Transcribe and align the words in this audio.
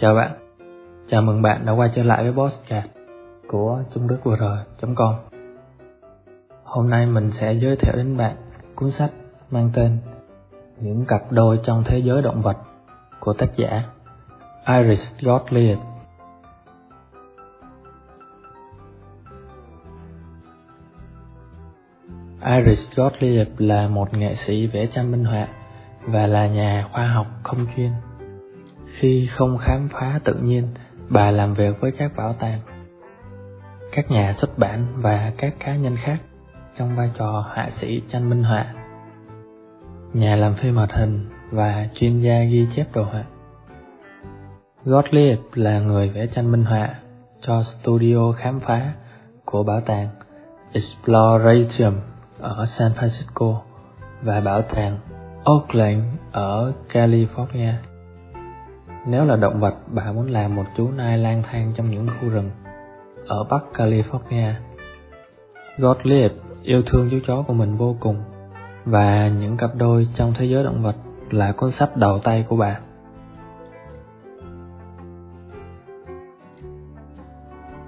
Chào 0.00 0.14
bạn, 0.14 0.30
chào 1.08 1.22
mừng 1.22 1.42
bạn 1.42 1.66
đã 1.66 1.72
quay 1.72 1.90
trở 1.94 2.02
lại 2.02 2.22
với 2.22 2.32
Postcard 2.32 2.86
của 3.48 3.82
Trung 3.94 4.08
Đức 4.08 4.18
com 4.96 5.14
Hôm 6.64 6.90
nay 6.90 7.06
mình 7.06 7.30
sẽ 7.30 7.52
giới 7.52 7.76
thiệu 7.76 7.92
đến 7.96 8.16
bạn 8.16 8.36
cuốn 8.74 8.90
sách 8.90 9.10
mang 9.50 9.70
tên 9.74 9.98
Những 10.80 11.04
cặp 11.04 11.32
đôi 11.32 11.60
trong 11.62 11.82
thế 11.86 11.98
giới 11.98 12.22
động 12.22 12.42
vật 12.42 12.56
của 13.20 13.32
tác 13.32 13.56
giả 13.56 13.82
Iris 14.66 15.14
Gottlieb. 15.20 15.78
Iris 22.44 22.90
Gottlieb 22.94 23.48
là 23.58 23.88
một 23.88 24.14
nghệ 24.14 24.34
sĩ 24.34 24.66
vẽ 24.66 24.86
tranh 24.86 25.10
minh 25.10 25.24
họa 25.24 25.48
và 26.02 26.26
là 26.26 26.46
nhà 26.46 26.88
khoa 26.92 27.06
học 27.06 27.26
không 27.42 27.66
chuyên. 27.76 27.90
Khi 28.92 29.26
không 29.26 29.58
khám 29.58 29.88
phá 29.88 30.20
tự 30.24 30.34
nhiên, 30.34 30.68
bà 31.08 31.30
làm 31.30 31.54
việc 31.54 31.80
với 31.80 31.92
các 31.92 32.16
bảo 32.16 32.32
tàng, 32.32 32.60
các 33.92 34.10
nhà 34.10 34.32
xuất 34.32 34.58
bản 34.58 34.86
và 34.96 35.32
các 35.38 35.54
cá 35.60 35.76
nhân 35.76 35.96
khác 35.96 36.18
trong 36.76 36.96
vai 36.96 37.10
trò 37.18 37.44
họa 37.54 37.70
sĩ 37.70 38.02
tranh 38.08 38.30
minh 38.30 38.42
họa, 38.42 38.66
nhà 40.12 40.36
làm 40.36 40.54
phim 40.54 40.76
hoạt 40.76 40.92
hình 40.92 41.26
và 41.50 41.88
chuyên 41.94 42.20
gia 42.20 42.42
ghi 42.42 42.66
chép 42.74 42.92
đồ 42.94 43.02
họa. 43.02 43.24
Gottlieb 44.84 45.38
là 45.54 45.80
người 45.80 46.08
vẽ 46.08 46.26
tranh 46.26 46.52
minh 46.52 46.64
họa 46.64 46.94
cho 47.40 47.62
studio 47.62 48.32
khám 48.32 48.60
phá 48.60 48.92
của 49.44 49.62
bảo 49.62 49.80
tàng 49.80 50.08
Exploration 50.72 52.00
ở 52.40 52.64
San 52.66 52.92
Francisco 52.92 53.60
và 54.22 54.40
bảo 54.40 54.62
tàng 54.62 54.98
Oakland 55.44 56.04
ở 56.32 56.72
California. 56.92 57.72
Nếu 59.06 59.24
là 59.24 59.36
động 59.36 59.60
vật, 59.60 59.74
bà 59.86 60.12
muốn 60.12 60.30
làm 60.30 60.56
một 60.56 60.64
chú 60.76 60.90
nai 60.90 61.18
lang 61.18 61.42
thang 61.50 61.72
trong 61.76 61.90
những 61.90 62.08
khu 62.08 62.28
rừng 62.28 62.50
ở 63.26 63.44
Bắc 63.44 63.64
California. 63.74 64.52
Gottlieb 65.78 66.32
yêu 66.62 66.82
thương 66.86 67.08
chú 67.10 67.18
chó 67.26 67.42
của 67.42 67.52
mình 67.52 67.76
vô 67.76 67.96
cùng 68.00 68.22
và 68.84 69.28
những 69.28 69.56
cặp 69.56 69.70
đôi 69.76 70.08
trong 70.14 70.32
thế 70.38 70.44
giới 70.44 70.64
động 70.64 70.82
vật 70.82 70.96
là 71.30 71.52
cuốn 71.52 71.70
sách 71.70 71.96
đầu 71.96 72.18
tay 72.18 72.44
của 72.48 72.56
bà. 72.56 72.80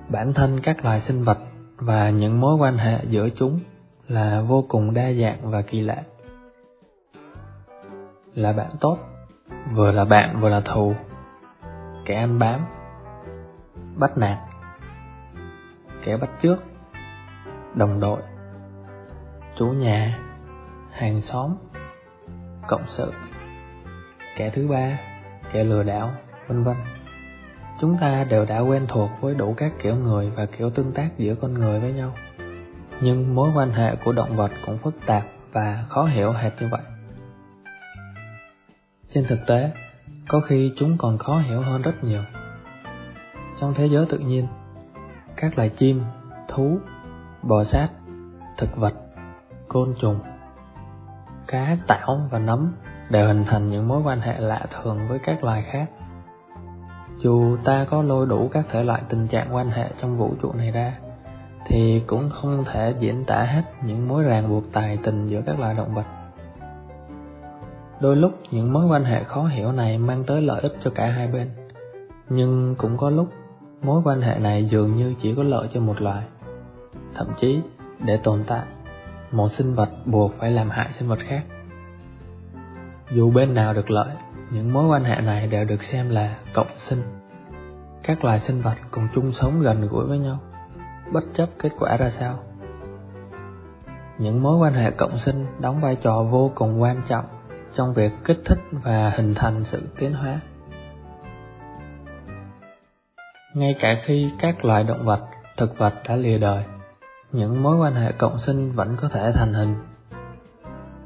Bản 0.08 0.32
thân 0.32 0.60
các 0.60 0.84
loài 0.84 1.00
sinh 1.00 1.24
vật 1.24 1.38
và 1.76 2.10
những 2.10 2.40
mối 2.40 2.56
quan 2.56 2.78
hệ 2.78 2.98
giữa 3.08 3.28
chúng 3.36 3.60
là 4.08 4.42
vô 4.42 4.64
cùng 4.68 4.94
đa 4.94 5.12
dạng 5.12 5.50
và 5.50 5.62
kỳ 5.62 5.80
lạ. 5.80 5.96
Là 8.34 8.52
bạn 8.52 8.70
tốt, 8.80 8.98
vừa 9.74 9.92
là 9.92 10.04
bạn 10.04 10.40
vừa 10.40 10.48
là 10.48 10.60
thù, 10.60 10.94
kẻ 12.10 12.16
ăn 12.16 12.38
bám, 12.38 12.60
bắt 13.96 14.18
nạt, 14.18 14.38
kẻ 16.04 16.16
bắt 16.16 16.30
trước, 16.42 16.56
đồng 17.74 18.00
đội, 18.00 18.22
chủ 19.56 19.66
nhà, 19.66 20.18
hàng 20.92 21.20
xóm, 21.20 21.56
cộng 22.68 22.84
sự, 22.86 23.12
kẻ 24.36 24.50
thứ 24.50 24.68
ba, 24.68 24.98
kẻ 25.52 25.64
lừa 25.64 25.82
đảo, 25.82 26.10
vân 26.48 26.62
vân. 26.62 26.76
Chúng 27.80 27.96
ta 28.00 28.24
đều 28.24 28.44
đã 28.44 28.58
quen 28.58 28.86
thuộc 28.88 29.10
với 29.20 29.34
đủ 29.34 29.54
các 29.56 29.72
kiểu 29.82 29.96
người 29.96 30.30
và 30.30 30.46
kiểu 30.46 30.70
tương 30.70 30.92
tác 30.92 31.08
giữa 31.18 31.34
con 31.34 31.54
người 31.54 31.80
với 31.80 31.92
nhau. 31.92 32.14
Nhưng 33.00 33.34
mối 33.34 33.50
quan 33.54 33.70
hệ 33.70 33.96
của 33.96 34.12
động 34.12 34.36
vật 34.36 34.50
cũng 34.66 34.78
phức 34.78 34.94
tạp 35.06 35.22
và 35.52 35.84
khó 35.88 36.04
hiểu 36.04 36.32
hệt 36.32 36.52
như 36.60 36.68
vậy. 36.70 36.82
Trên 39.08 39.24
thực 39.28 39.38
tế, 39.46 39.70
có 40.30 40.40
khi 40.40 40.72
chúng 40.76 40.98
còn 40.98 41.18
khó 41.18 41.38
hiểu 41.38 41.60
hơn 41.60 41.82
rất 41.82 42.04
nhiều. 42.04 42.22
Trong 43.56 43.74
thế 43.74 43.86
giới 43.86 44.06
tự 44.06 44.18
nhiên, 44.18 44.46
các 45.36 45.58
loài 45.58 45.68
chim, 45.68 46.02
thú, 46.48 46.78
bò 47.42 47.64
sát, 47.64 47.88
thực 48.56 48.76
vật, 48.76 48.94
côn 49.68 49.94
trùng, 50.00 50.18
cá, 51.46 51.76
tảo 51.86 52.20
và 52.30 52.38
nấm 52.38 52.72
đều 53.10 53.26
hình 53.26 53.44
thành 53.46 53.70
những 53.70 53.88
mối 53.88 54.02
quan 54.04 54.20
hệ 54.20 54.40
lạ 54.40 54.66
thường 54.70 55.08
với 55.08 55.18
các 55.18 55.44
loài 55.44 55.62
khác. 55.62 55.86
Dù 57.18 57.56
ta 57.64 57.84
có 57.90 58.02
lôi 58.02 58.26
đủ 58.26 58.48
các 58.52 58.64
thể 58.70 58.84
loại 58.84 59.02
tình 59.08 59.28
trạng 59.28 59.54
quan 59.54 59.70
hệ 59.70 59.90
trong 60.00 60.18
vũ 60.18 60.34
trụ 60.42 60.52
này 60.52 60.70
ra, 60.70 60.98
thì 61.66 62.02
cũng 62.06 62.30
không 62.30 62.64
thể 62.64 62.94
diễn 62.98 63.24
tả 63.24 63.42
hết 63.42 63.62
những 63.84 64.08
mối 64.08 64.24
ràng 64.24 64.48
buộc 64.48 64.64
tài 64.72 64.98
tình 65.02 65.28
giữa 65.28 65.42
các 65.46 65.60
loài 65.60 65.74
động 65.74 65.94
vật. 65.94 66.19
Đôi 68.00 68.16
lúc 68.16 68.32
những 68.50 68.72
mối 68.72 68.86
quan 68.86 69.04
hệ 69.04 69.24
khó 69.24 69.44
hiểu 69.44 69.72
này 69.72 69.98
mang 69.98 70.24
tới 70.24 70.42
lợi 70.42 70.60
ích 70.60 70.72
cho 70.84 70.90
cả 70.94 71.06
hai 71.06 71.28
bên, 71.28 71.50
nhưng 72.28 72.74
cũng 72.78 72.96
có 72.96 73.10
lúc 73.10 73.28
mối 73.82 74.02
quan 74.04 74.22
hệ 74.22 74.38
này 74.38 74.64
dường 74.64 74.96
như 74.96 75.14
chỉ 75.22 75.34
có 75.34 75.42
lợi 75.42 75.68
cho 75.72 75.80
một 75.80 76.02
loài. 76.02 76.24
Thậm 77.14 77.26
chí, 77.40 77.60
để 78.04 78.16
tồn 78.16 78.44
tại, 78.46 78.66
một 79.30 79.48
sinh 79.48 79.74
vật 79.74 79.88
buộc 80.06 80.32
phải 80.38 80.50
làm 80.50 80.70
hại 80.70 80.92
sinh 80.92 81.08
vật 81.08 81.18
khác. 81.18 81.42
Dù 83.12 83.30
bên 83.30 83.54
nào 83.54 83.74
được 83.74 83.90
lợi, 83.90 84.14
những 84.50 84.72
mối 84.72 84.88
quan 84.88 85.04
hệ 85.04 85.20
này 85.20 85.46
đều 85.46 85.64
được 85.64 85.82
xem 85.82 86.10
là 86.10 86.36
cộng 86.54 86.78
sinh. 86.78 87.02
Các 88.02 88.24
loài 88.24 88.40
sinh 88.40 88.62
vật 88.62 88.76
cùng 88.90 89.08
chung 89.14 89.32
sống 89.32 89.60
gần 89.60 89.88
gũi 89.90 90.06
với 90.06 90.18
nhau, 90.18 90.38
bất 91.12 91.24
chấp 91.34 91.48
kết 91.58 91.70
quả 91.78 91.96
ra 91.96 92.10
sao. 92.10 92.34
Những 94.18 94.42
mối 94.42 94.56
quan 94.56 94.72
hệ 94.72 94.90
cộng 94.90 95.16
sinh 95.16 95.46
đóng 95.60 95.80
vai 95.80 95.96
trò 95.96 96.22
vô 96.22 96.52
cùng 96.54 96.82
quan 96.82 97.02
trọng 97.08 97.24
trong 97.74 97.94
việc 97.94 98.12
kích 98.24 98.40
thích 98.44 98.58
và 98.72 99.10
hình 99.16 99.34
thành 99.34 99.64
sự 99.64 99.82
tiến 99.98 100.12
hóa. 100.12 100.40
Ngay 103.54 103.74
cả 103.80 103.94
khi 104.02 104.30
các 104.38 104.64
loài 104.64 104.84
động 104.84 105.04
vật, 105.04 105.20
thực 105.56 105.78
vật 105.78 105.94
đã 106.08 106.16
lìa 106.16 106.38
đời, 106.38 106.64
những 107.32 107.62
mối 107.62 107.76
quan 107.76 107.94
hệ 107.94 108.12
cộng 108.12 108.38
sinh 108.38 108.72
vẫn 108.72 108.96
có 109.00 109.08
thể 109.08 109.32
thành 109.34 109.54
hình. 109.54 109.74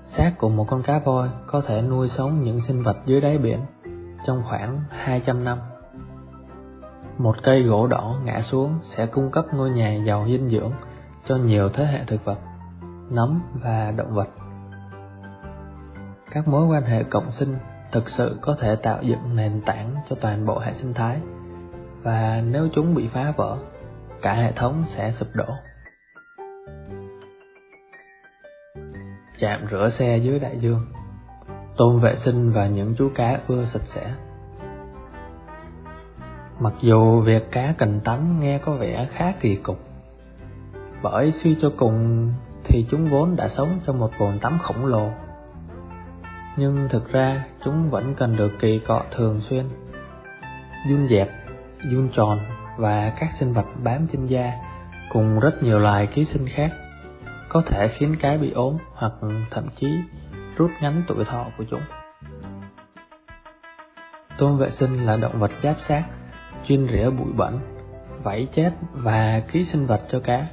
Xác 0.03 0.33
của 0.39 0.49
một 0.49 0.65
con 0.69 0.83
cá 0.83 0.99
voi 0.99 1.29
có 1.47 1.63
thể 1.67 1.83
nuôi 1.83 2.09
sống 2.09 2.43
những 2.43 2.61
sinh 2.61 2.83
vật 2.83 2.97
dưới 3.07 3.21
đáy 3.21 3.39
biển 3.39 3.61
trong 4.27 4.43
khoảng 4.49 4.81
200 4.91 5.45
năm. 5.45 5.59
Một 7.19 7.37
cây 7.43 7.63
gỗ 7.63 7.87
đỏ 7.87 8.21
ngã 8.25 8.43
xuống 8.43 8.79
sẽ 8.83 9.07
cung 9.07 9.31
cấp 9.31 9.45
ngôi 9.55 9.71
nhà 9.71 9.95
giàu 10.07 10.25
dinh 10.27 10.49
dưỡng 10.49 10.73
cho 11.29 11.37
nhiều 11.37 11.69
thế 11.69 11.87
hệ 11.87 12.05
thực 12.07 12.25
vật, 12.25 12.39
nấm 13.11 13.43
và 13.63 13.93
động 13.97 14.15
vật 14.15 14.29
các 16.35 16.49
mối 16.49 16.67
quan 16.67 16.83
hệ 16.83 17.03
cộng 17.03 17.31
sinh 17.31 17.57
thực 17.93 18.09
sự 18.09 18.39
có 18.41 18.57
thể 18.61 18.77
tạo 18.77 18.99
dựng 19.03 19.37
nền 19.37 19.61
tảng 19.67 19.95
cho 20.09 20.17
toàn 20.21 20.47
bộ 20.47 20.59
hệ 20.59 20.73
sinh 20.73 20.95
thái. 20.95 21.21
Và 22.03 22.43
nếu 22.51 22.69
chúng 22.73 22.95
bị 22.95 23.09
phá 23.09 23.33
vỡ, 23.37 23.59
cả 24.23 24.35
hệ 24.35 24.53
thống 24.53 24.85
sẽ 24.87 25.11
sụp 25.11 25.29
đổ. 25.35 25.47
Chạm 29.39 29.67
rửa 29.71 29.89
xe 29.89 30.17
dưới 30.17 30.39
đại 30.39 30.59
dương 30.59 30.87
tôm 31.77 32.01
vệ 32.01 32.17
sinh 32.17 32.51
và 32.51 32.67
những 32.67 32.95
chú 32.99 33.11
cá 33.15 33.39
ưa 33.47 33.65
sạch 33.65 33.85
sẽ. 33.85 34.15
Mặc 36.61 36.73
dù 36.81 37.21
việc 37.21 37.51
cá 37.51 37.75
cần 37.79 38.01
tắm 38.05 38.41
nghe 38.41 38.59
có 38.59 38.73
vẻ 38.73 39.09
khá 39.11 39.33
kỳ 39.41 39.57
cục, 39.57 39.79
bởi 41.03 41.33
suy 41.33 41.57
cho 41.61 41.73
cùng 41.77 42.31
thì 42.65 42.87
chúng 42.91 43.11
vốn 43.11 43.37
đã 43.37 43.49
sống 43.49 43.81
trong 43.87 43.99
một 43.99 44.11
bồn 44.19 44.39
tắm 44.39 44.59
khổng 44.63 44.87
lồ 44.87 45.11
nhưng 46.57 46.89
thực 46.91 47.13
ra 47.13 47.45
chúng 47.65 47.91
vẫn 47.91 48.15
cần 48.15 48.37
được 48.37 48.53
kỳ 48.61 48.79
cọ 48.79 49.03
thường 49.11 49.41
xuyên. 49.41 49.69
Dung 50.89 51.09
dẹp, 51.09 51.29
dung 51.91 52.09
tròn 52.15 52.39
và 52.79 53.13
các 53.19 53.33
sinh 53.33 53.53
vật 53.53 53.67
bám 53.83 54.07
trên 54.13 54.27
da 54.27 54.53
cùng 55.09 55.41
rất 55.41 55.63
nhiều 55.63 55.79
loài 55.79 56.07
ký 56.07 56.25
sinh 56.25 56.47
khác 56.49 56.73
có 57.49 57.63
thể 57.67 57.89
khiến 57.89 58.17
cái 58.21 58.39
bị 58.39 58.51
ốm 58.51 58.77
hoặc 58.95 59.13
thậm 59.51 59.69
chí 59.77 59.87
rút 60.57 60.71
ngắn 60.81 61.03
tuổi 61.07 61.25
thọ 61.25 61.47
của 61.59 61.65
chúng. 61.71 61.83
Tôm 64.39 64.59
vệ 64.59 64.71
sinh 64.71 65.07
là 65.07 65.17
động 65.17 65.41
vật 65.41 65.51
giáp 65.63 65.81
xác, 65.81 66.05
chuyên 66.67 66.87
rỉa 66.89 67.11
bụi 67.11 67.33
bẩn, 67.37 67.61
vảy 68.23 68.49
chết 68.53 68.71
và 68.93 69.43
ký 69.53 69.65
sinh 69.65 69.87
vật 69.87 70.03
cho 70.11 70.21
cá, 70.21 70.47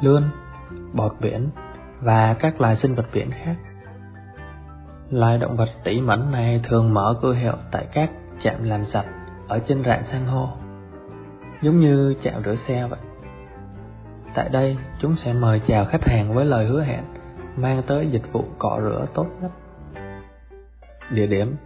lươn, 0.00 0.22
bọt 0.92 1.12
biển 1.20 1.50
và 2.00 2.34
các 2.34 2.60
loài 2.60 2.76
sinh 2.76 2.94
vật 2.94 3.06
biển 3.12 3.30
khác. 3.30 3.56
Loài 5.10 5.38
động 5.38 5.56
vật 5.56 5.68
tỉ 5.84 6.00
mẩn 6.00 6.32
này 6.32 6.60
thường 6.64 6.94
mở 6.94 7.14
cửa 7.22 7.34
hiệu 7.34 7.54
tại 7.70 7.86
các 7.92 8.10
trạm 8.40 8.64
làm 8.64 8.84
sạch 8.84 9.06
ở 9.48 9.58
trên 9.58 9.82
rạn 9.84 10.02
san 10.02 10.26
hô, 10.26 10.48
giống 11.62 11.80
như 11.80 12.14
chạm 12.22 12.42
rửa 12.44 12.54
xe 12.54 12.86
vậy. 12.86 12.98
Tại 14.34 14.48
đây, 14.48 14.76
chúng 14.98 15.16
sẽ 15.16 15.32
mời 15.32 15.60
chào 15.66 15.84
khách 15.84 16.04
hàng 16.04 16.34
với 16.34 16.44
lời 16.44 16.66
hứa 16.66 16.82
hẹn 16.82 17.04
mang 17.56 17.82
tới 17.86 18.08
dịch 18.10 18.32
vụ 18.32 18.44
cọ 18.58 18.78
rửa 18.80 19.06
tốt 19.14 19.26
nhất. 19.42 19.50
Địa 21.10 21.26
điểm: 21.26 21.56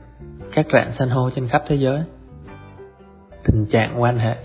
các 0.52 0.66
rạn 0.72 0.92
san 0.92 1.10
hô 1.10 1.30
trên 1.30 1.48
khắp 1.48 1.62
thế 1.68 1.76
giới. 1.76 2.02
Tình 3.44 3.66
trạng 3.66 4.02
quan 4.02 4.18
hệ: 4.18 4.36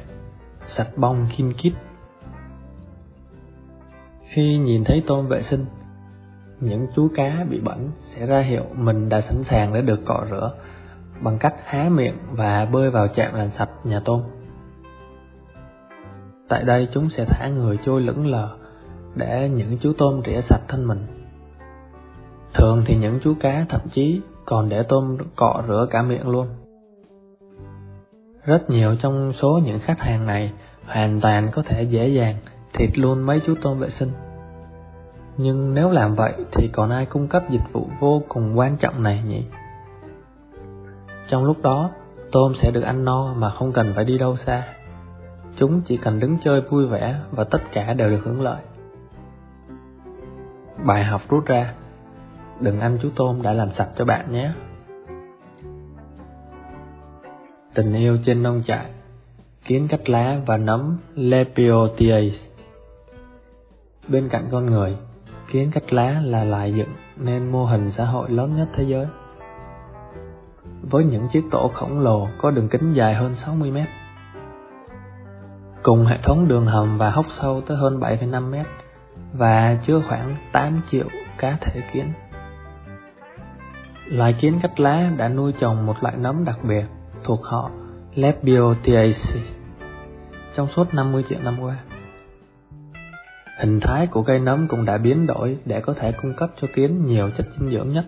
sạch 0.65 0.89
bông 0.95 1.27
kim 1.35 1.53
kít. 1.53 1.73
Khi 4.21 4.57
nhìn 4.57 4.83
thấy 4.83 5.03
tôm 5.07 5.27
vệ 5.27 5.41
sinh, 5.41 5.65
những 6.61 6.87
chú 6.95 7.07
cá 7.15 7.45
bị 7.49 7.59
bẩn 7.59 7.91
sẽ 7.95 8.25
ra 8.25 8.39
hiệu 8.39 8.63
mình 8.75 9.09
đã 9.09 9.21
sẵn 9.21 9.43
sàng 9.43 9.73
để 9.73 9.81
được 9.81 9.99
cọ 10.05 10.25
rửa 10.29 10.53
bằng 11.21 11.37
cách 11.39 11.55
há 11.65 11.89
miệng 11.89 12.17
và 12.31 12.65
bơi 12.65 12.91
vào 12.91 13.07
chạm 13.07 13.35
làm 13.35 13.49
sạch 13.49 13.69
nhà 13.83 14.01
tôm. 14.05 14.21
Tại 16.49 16.63
đây 16.63 16.87
chúng 16.91 17.09
sẽ 17.09 17.25
thả 17.25 17.47
người 17.47 17.77
trôi 17.85 18.01
lững 18.01 18.27
lờ 18.27 18.57
để 19.15 19.49
những 19.49 19.77
chú 19.77 19.93
tôm 19.97 20.21
rỉa 20.25 20.41
sạch 20.41 20.61
thân 20.67 20.87
mình. 20.87 21.05
Thường 22.53 22.83
thì 22.85 22.95
những 22.95 23.19
chú 23.23 23.33
cá 23.39 23.65
thậm 23.69 23.81
chí 23.91 24.21
còn 24.45 24.69
để 24.69 24.83
tôm 24.83 25.17
cọ 25.35 25.63
rửa 25.67 25.87
cả 25.89 26.01
miệng 26.01 26.29
luôn. 26.29 26.47
Rất 28.45 28.69
nhiều 28.69 28.95
trong 28.95 29.33
số 29.33 29.59
những 29.63 29.79
khách 29.79 29.99
hàng 29.99 30.25
này 30.25 30.51
hoàn 30.85 31.21
toàn 31.21 31.49
có 31.51 31.61
thể 31.61 31.83
dễ 31.83 32.07
dàng, 32.07 32.35
thịt 32.73 32.97
luôn 32.97 33.21
mấy 33.21 33.41
chú 33.45 33.55
tôm 33.61 33.79
vệ 33.79 33.89
sinh. 33.89 34.11
Nhưng 35.41 35.73
nếu 35.73 35.91
làm 35.91 36.15
vậy 36.15 36.33
thì 36.51 36.67
còn 36.67 36.89
ai 36.89 37.05
cung 37.05 37.27
cấp 37.27 37.43
dịch 37.49 37.61
vụ 37.71 37.87
vô 37.99 38.23
cùng 38.27 38.57
quan 38.57 38.77
trọng 38.77 39.03
này 39.03 39.23
nhỉ? 39.27 39.45
Trong 41.27 41.43
lúc 41.43 41.61
đó, 41.61 41.91
tôm 42.31 42.53
sẽ 42.55 42.71
được 42.71 42.81
ăn 42.81 43.05
no 43.05 43.33
mà 43.33 43.49
không 43.49 43.71
cần 43.71 43.93
phải 43.95 44.05
đi 44.05 44.17
đâu 44.17 44.35
xa. 44.37 44.67
Chúng 45.55 45.81
chỉ 45.85 45.97
cần 45.97 46.19
đứng 46.19 46.37
chơi 46.43 46.61
vui 46.61 46.87
vẻ 46.87 47.19
và 47.31 47.43
tất 47.43 47.61
cả 47.71 47.93
đều 47.93 48.09
được 48.09 48.21
hưởng 48.23 48.41
lợi. 48.41 48.61
Bài 50.85 51.03
học 51.03 51.21
rút 51.29 51.45
ra 51.45 51.73
Đừng 52.59 52.79
ăn 52.79 52.97
chú 53.01 53.09
tôm 53.15 53.41
đã 53.41 53.53
làm 53.53 53.69
sạch 53.69 53.89
cho 53.95 54.05
bạn 54.05 54.31
nhé. 54.31 54.51
Tình 57.73 57.93
yêu 57.93 58.17
trên 58.23 58.43
nông 58.43 58.63
trại 58.63 58.85
Kiến 59.65 59.87
cắt 59.87 60.09
lá 60.09 60.39
và 60.45 60.57
nấm 60.57 60.97
Lepiotiaceae 61.15 62.49
Bên 64.07 64.29
cạnh 64.29 64.47
con 64.51 64.65
người, 64.65 64.97
kiến 65.49 65.71
cắt 65.71 65.93
lá 65.93 66.21
là 66.23 66.43
lại 66.43 66.73
dựng 66.73 66.89
nên 67.17 67.51
mô 67.51 67.65
hình 67.65 67.91
xã 67.91 68.05
hội 68.05 68.29
lớn 68.29 68.55
nhất 68.55 68.67
thế 68.73 68.83
giới. 68.83 69.07
Với 70.81 71.03
những 71.03 71.27
chiếc 71.27 71.43
tổ 71.51 71.71
khổng 71.73 71.99
lồ 71.99 72.27
có 72.37 72.51
đường 72.51 72.69
kính 72.69 72.93
dài 72.93 73.13
hơn 73.13 73.35
60 73.35 73.71
mét. 73.71 73.87
Cùng 75.83 76.05
hệ 76.05 76.17
thống 76.17 76.47
đường 76.47 76.65
hầm 76.65 76.97
và 76.97 77.09
hốc 77.09 77.25
sâu 77.29 77.61
tới 77.61 77.77
hơn 77.77 77.99
7,5 77.99 78.49
mét 78.49 78.65
và 79.33 79.77
chứa 79.83 80.01
khoảng 80.07 80.35
8 80.51 80.81
triệu 80.91 81.05
cá 81.37 81.57
thể 81.61 81.81
kiến. 81.93 82.13
Loài 84.05 84.33
kiến 84.33 84.59
cắt 84.61 84.79
lá 84.79 85.11
đã 85.17 85.27
nuôi 85.27 85.53
trồng 85.59 85.85
một 85.85 86.03
loại 86.03 86.17
nấm 86.17 86.45
đặc 86.45 86.59
biệt 86.63 86.85
thuộc 87.23 87.43
họ 87.43 87.71
Lepiotiaceae 88.15 89.43
trong 90.53 90.67
suốt 90.67 90.93
50 90.93 91.23
triệu 91.29 91.39
năm 91.41 91.59
qua. 91.61 91.77
Hình 93.59 93.79
thái 93.79 94.07
của 94.07 94.23
cây 94.23 94.39
nấm 94.39 94.67
cũng 94.67 94.85
đã 94.85 94.97
biến 94.97 95.27
đổi 95.27 95.57
để 95.65 95.81
có 95.81 95.93
thể 95.93 96.11
cung 96.11 96.33
cấp 96.33 96.49
cho 96.61 96.67
kiến 96.75 97.05
nhiều 97.05 97.29
chất 97.37 97.47
dinh 97.57 97.71
dưỡng 97.71 97.89
nhất. 97.89 98.05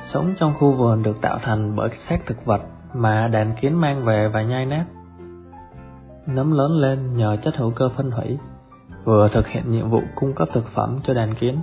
Sống 0.00 0.34
trong 0.38 0.54
khu 0.58 0.72
vườn 0.72 1.02
được 1.02 1.20
tạo 1.20 1.38
thành 1.42 1.76
bởi 1.76 1.90
xác 1.90 2.26
thực 2.26 2.44
vật 2.44 2.62
mà 2.94 3.28
đàn 3.28 3.54
kiến 3.60 3.80
mang 3.80 4.04
về 4.04 4.28
và 4.28 4.42
nhai 4.42 4.66
nát. 4.66 4.84
Nấm 6.26 6.52
lớn 6.52 6.72
lên 6.72 7.14
nhờ 7.16 7.36
chất 7.36 7.56
hữu 7.56 7.70
cơ 7.70 7.88
phân 7.96 8.10
hủy, 8.10 8.38
vừa 9.04 9.28
thực 9.28 9.48
hiện 9.48 9.70
nhiệm 9.70 9.90
vụ 9.90 10.02
cung 10.14 10.34
cấp 10.34 10.48
thực 10.52 10.68
phẩm 10.74 11.00
cho 11.04 11.14
đàn 11.14 11.34
kiến, 11.34 11.60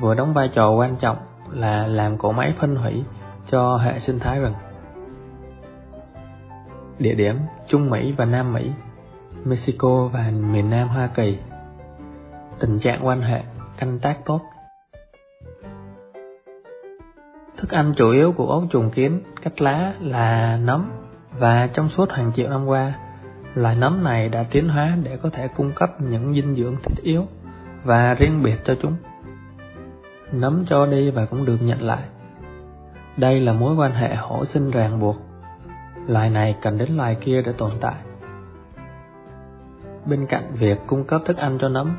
vừa 0.00 0.14
đóng 0.14 0.34
vai 0.34 0.48
trò 0.48 0.70
quan 0.70 0.96
trọng 0.96 1.16
là 1.52 1.86
làm 1.86 2.18
cỗ 2.18 2.32
máy 2.32 2.54
phân 2.58 2.76
hủy 2.76 3.04
cho 3.50 3.76
hệ 3.76 3.98
sinh 3.98 4.18
thái 4.18 4.40
rừng. 4.40 4.54
Địa 6.98 7.14
điểm 7.14 7.36
Trung 7.68 7.90
Mỹ 7.90 8.14
và 8.16 8.24
Nam 8.24 8.52
Mỹ, 8.52 8.70
Mexico 9.44 10.08
và 10.12 10.30
miền 10.52 10.70
Nam 10.70 10.88
Hoa 10.88 11.06
Kỳ. 11.06 11.38
Tình 12.60 12.78
trạng 12.78 13.06
quan 13.06 13.22
hệ 13.22 13.42
canh 13.78 13.98
tác 13.98 14.24
tốt. 14.24 14.40
Thức 17.56 17.70
ăn 17.70 17.92
chủ 17.96 18.10
yếu 18.10 18.32
của 18.32 18.50
ấu 18.50 18.66
trùng 18.70 18.90
kiến 18.90 19.22
cắt 19.42 19.62
lá 19.62 19.94
là 20.00 20.56
nấm 20.56 20.90
và 21.38 21.66
trong 21.66 21.88
suốt 21.88 22.10
hàng 22.10 22.32
triệu 22.34 22.50
năm 22.50 22.66
qua, 22.66 22.92
loài 23.54 23.76
nấm 23.76 24.04
này 24.04 24.28
đã 24.28 24.44
tiến 24.50 24.68
hóa 24.68 24.96
để 25.02 25.16
có 25.16 25.30
thể 25.30 25.48
cung 25.48 25.72
cấp 25.74 26.00
những 26.00 26.34
dinh 26.34 26.54
dưỡng 26.54 26.76
thiết 26.76 27.02
yếu 27.02 27.26
và 27.84 28.14
riêng 28.14 28.42
biệt 28.42 28.56
cho 28.64 28.74
chúng 28.82 28.96
Nấm 30.32 30.64
cho 30.66 30.86
đi 30.86 31.10
và 31.10 31.26
cũng 31.26 31.44
được 31.44 31.58
nhận 31.60 31.82
lại. 31.82 32.02
Đây 33.16 33.40
là 33.40 33.52
mối 33.52 33.74
quan 33.76 33.92
hệ 33.92 34.14
hỗ 34.14 34.44
sinh 34.44 34.70
ràng 34.70 35.00
buộc. 35.00 35.16
Loài 36.06 36.30
này 36.30 36.56
cần 36.62 36.78
đến 36.78 36.96
loài 36.96 37.16
kia 37.20 37.42
để 37.42 37.52
tồn 37.52 37.70
tại. 37.80 37.94
Bên 40.06 40.26
cạnh 40.26 40.54
việc 40.54 40.78
cung 40.86 41.04
cấp 41.04 41.22
thức 41.24 41.36
ăn 41.36 41.58
cho 41.60 41.68
nấm, 41.68 41.96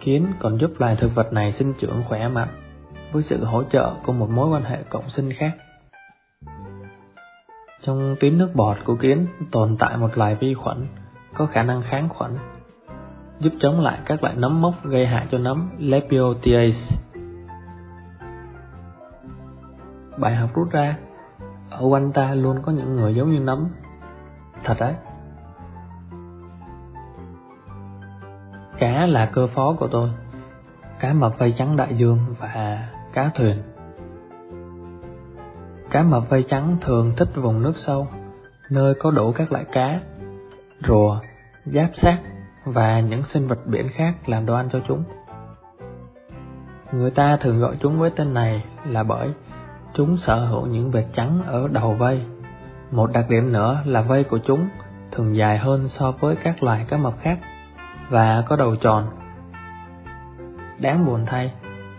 kiến 0.00 0.26
còn 0.38 0.58
giúp 0.58 0.70
loài 0.78 0.96
thực 0.96 1.14
vật 1.14 1.32
này 1.32 1.52
sinh 1.52 1.74
trưởng 1.78 2.02
khỏe 2.08 2.28
mạnh 2.28 2.48
với 3.12 3.22
sự 3.22 3.44
hỗ 3.44 3.62
trợ 3.64 3.94
của 4.06 4.12
một 4.12 4.30
mối 4.30 4.48
quan 4.48 4.64
hệ 4.64 4.82
cộng 4.82 5.08
sinh 5.08 5.32
khác. 5.32 5.52
Trong 7.80 8.16
tuyến 8.20 8.38
nước 8.38 8.50
bọt 8.54 8.76
của 8.84 8.96
kiến 8.96 9.26
tồn 9.50 9.76
tại 9.76 9.96
một 9.96 10.18
loài 10.18 10.34
vi 10.34 10.54
khuẩn 10.54 10.86
có 11.34 11.46
khả 11.46 11.62
năng 11.62 11.82
kháng 11.82 12.08
khuẩn, 12.08 12.38
giúp 13.38 13.52
chống 13.60 13.80
lại 13.80 13.98
các 14.04 14.22
loại 14.22 14.34
nấm 14.36 14.60
mốc 14.60 14.84
gây 14.84 15.06
hại 15.06 15.26
cho 15.30 15.38
nấm 15.38 15.70
Lepiotiase. 15.78 16.96
Bài 20.18 20.36
học 20.36 20.50
rút 20.54 20.70
ra 20.70 20.96
Ở 21.70 21.86
quanh 21.86 22.12
ta 22.12 22.34
luôn 22.34 22.62
có 22.62 22.72
những 22.72 22.94
người 22.94 23.14
giống 23.14 23.32
như 23.32 23.40
nấm 23.40 23.68
Thật 24.64 24.74
đấy 24.80 24.94
Cá 28.78 29.06
là 29.06 29.26
cơ 29.26 29.46
phó 29.46 29.74
của 29.78 29.88
tôi. 29.88 30.10
Cá 31.00 31.12
mập 31.12 31.38
vây 31.38 31.52
trắng 31.52 31.76
đại 31.76 31.94
dương 31.94 32.18
và 32.38 32.88
cá 33.12 33.30
thuyền. 33.34 33.62
Cá 35.90 36.02
mập 36.02 36.30
vây 36.30 36.42
trắng 36.42 36.76
thường 36.80 37.12
thích 37.16 37.28
vùng 37.34 37.62
nước 37.62 37.76
sâu 37.76 38.08
Nơi 38.70 38.94
có 38.94 39.10
đủ 39.10 39.32
các 39.32 39.52
loại 39.52 39.64
cá 39.72 40.00
Rùa, 40.88 41.18
giáp 41.64 41.90
sát 41.94 42.18
và 42.64 43.00
những 43.00 43.22
sinh 43.22 43.46
vật 43.46 43.66
biển 43.66 43.88
khác 43.88 44.28
làm 44.28 44.46
đồ 44.46 44.54
ăn 44.54 44.68
cho 44.72 44.80
chúng. 44.88 45.04
Người 46.92 47.10
ta 47.10 47.36
thường 47.40 47.60
gọi 47.60 47.76
chúng 47.80 47.98
với 47.98 48.10
tên 48.10 48.34
này 48.34 48.64
là 48.86 49.02
bởi 49.02 49.30
Chúng 49.94 50.16
sở 50.16 50.46
hữu 50.46 50.66
những 50.66 50.90
vệt 50.90 51.04
trắng 51.12 51.42
ở 51.46 51.68
đầu 51.68 51.94
vây. 51.94 52.22
Một 52.90 53.10
đặc 53.12 53.26
điểm 53.28 53.52
nữa 53.52 53.82
là 53.84 54.02
vây 54.02 54.24
của 54.24 54.38
chúng 54.38 54.68
thường 55.12 55.36
dài 55.36 55.58
hơn 55.58 55.88
so 55.88 56.10
với 56.10 56.36
các 56.36 56.62
loài 56.62 56.84
cá 56.88 56.96
mập 56.96 57.14
khác 57.20 57.38
và 58.08 58.42
có 58.48 58.56
đầu 58.56 58.76
tròn. 58.76 59.06
Đáng 60.78 61.06
buồn 61.06 61.26
thay, 61.26 61.52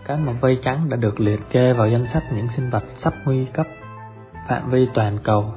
cá 0.04 0.16
mập 0.16 0.34
vây 0.40 0.58
trắng 0.62 0.88
đã 0.88 0.96
được 0.96 1.20
liệt 1.20 1.40
kê 1.50 1.72
vào 1.72 1.88
danh 1.88 2.06
sách 2.06 2.24
những 2.32 2.48
sinh 2.48 2.70
vật 2.70 2.84
sắp 2.94 3.14
nguy 3.24 3.44
cấp 3.44 3.66
phạm 4.48 4.70
vi 4.70 4.88
toàn 4.94 5.18
cầu 5.22 5.54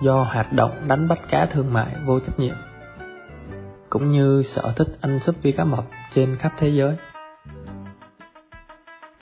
do 0.00 0.22
hoạt 0.22 0.52
động 0.52 0.88
đánh 0.88 1.08
bắt 1.08 1.18
cá 1.28 1.46
thương 1.46 1.72
mại 1.72 1.94
vô 2.06 2.20
trách 2.20 2.38
nhiệm 2.38 2.54
cũng 3.90 4.10
như 4.10 4.42
sở 4.42 4.72
thích 4.76 4.88
ăn 5.00 5.20
súp 5.20 5.42
vi 5.42 5.52
cá 5.52 5.64
mập 5.64 5.84
trên 6.12 6.36
khắp 6.36 6.52
thế 6.58 6.68
giới. 6.68 6.96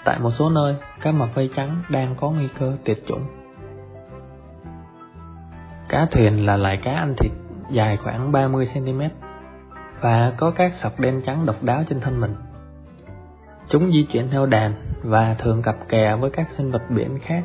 Tại 0.04 0.18
một 0.18 0.30
số 0.30 0.50
nơi, 0.50 0.75
cá 1.00 1.12
mập 1.12 1.35
vây 1.35 1.50
trắng 1.56 1.83
đang 1.88 2.14
có 2.16 2.30
nguy 2.30 2.49
cơ 2.59 2.73
tuyệt 2.85 3.02
chủng. 3.06 3.26
Cá 5.88 6.06
thuyền 6.11 6.47
là 6.47 6.56
loài 6.56 6.76
cá 6.76 6.92
ăn 6.92 7.14
thịt 7.18 7.33
dài 7.71 7.97
khoảng 7.97 8.33
30cm 8.33 9.09
và 10.00 10.33
có 10.37 10.50
các 10.50 10.73
sọc 10.73 11.00
đen 11.00 11.23
trắng 11.25 11.47
độc 11.47 11.62
đáo 11.62 11.83
trên 11.88 12.00
thân 12.00 12.21
mình. 12.21 12.35
Chúng 13.69 13.93
di 13.93 14.03
chuyển 14.03 14.29
theo 14.31 14.47
đàn 14.47 14.75
và 15.03 15.35
thường 15.38 15.62
cặp 15.62 15.76
kè 15.88 16.17
với 16.17 16.31
các 16.31 16.50
sinh 16.50 16.71
vật 16.71 16.83
biển 16.91 17.19
khác 17.23 17.45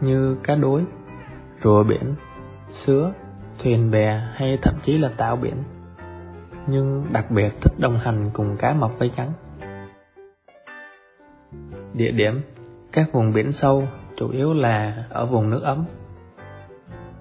như 0.00 0.36
cá 0.42 0.54
đối, 0.54 0.84
rùa 1.62 1.84
biển, 1.84 2.14
sứa, 2.70 3.12
thuyền 3.58 3.90
bè 3.90 4.22
hay 4.34 4.58
thậm 4.62 4.74
chí 4.82 4.98
là 4.98 5.10
tảo 5.16 5.36
biển. 5.36 5.54
Nhưng 6.66 7.06
đặc 7.12 7.30
biệt 7.30 7.52
thích 7.60 7.72
đồng 7.78 7.98
hành 7.98 8.30
cùng 8.32 8.56
cá 8.56 8.72
mập 8.72 8.98
vây 8.98 9.10
trắng. 9.16 9.32
Địa 11.94 12.10
điểm 12.10 12.42
Các 12.92 13.12
vùng 13.12 13.32
biển 13.32 13.52
sâu 13.52 13.88
chủ 14.16 14.30
yếu 14.30 14.54
là 14.54 15.04
ở 15.10 15.26
vùng 15.26 15.50
nước 15.50 15.62
ấm 15.62 15.84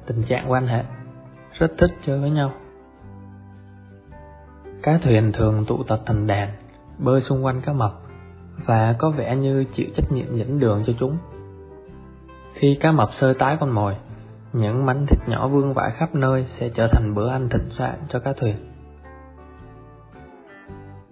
Tình 0.06 0.24
trạng 0.24 0.52
quan 0.52 0.68
hệ 0.68 0.84
Rất 1.54 1.72
thích 1.78 1.92
chơi 2.02 2.20
với 2.20 2.30
nhau 2.30 2.52
Cá 4.86 4.98
thuyền 4.98 5.32
thường 5.32 5.66
tụ 5.68 5.84
tập 5.84 6.00
thành 6.06 6.28
đàn 6.28 6.50
Bơi 6.98 7.22
xung 7.22 7.46
quanh 7.46 7.62
cá 7.62 7.74
mập 7.74 7.92
Và 8.66 8.96
có 9.00 9.10
vẻ 9.10 9.36
như 9.36 9.66
chịu 9.74 9.88
trách 9.96 10.12
nhiệm 10.12 10.38
dẫn 10.38 10.60
đường 10.60 10.84
cho 10.86 10.94
chúng 11.00 11.18
Khi 12.54 12.76
cá 12.76 12.92
mập 12.92 13.14
sơ 13.14 13.34
tái 13.34 13.58
con 13.60 13.70
mồi 13.70 13.96
Những 14.54 14.86
mảnh 14.86 15.06
thịt 15.06 15.20
nhỏ 15.28 15.48
vương 15.48 15.74
vãi 15.74 15.92
khắp 15.92 16.16
nơi 16.16 16.46
Sẽ 16.48 16.70
trở 16.70 16.88
thành 16.88 17.16
bữa 17.16 17.30
ăn 17.30 17.50
thịnh 17.50 17.70
soạn 17.70 17.96
cho 18.10 18.20
cá 18.20 18.34
thuyền 18.34 18.56